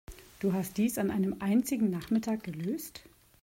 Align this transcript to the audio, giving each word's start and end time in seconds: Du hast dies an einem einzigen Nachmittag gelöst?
Du 0.39 0.53
hast 0.53 0.79
dies 0.79 0.97
an 0.97 1.11
einem 1.11 1.35
einzigen 1.41 1.91
Nachmittag 1.91 2.41
gelöst? 2.41 3.03